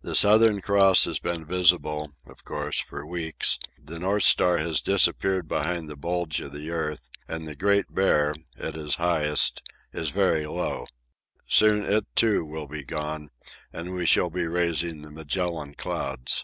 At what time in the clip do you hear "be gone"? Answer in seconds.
12.68-13.28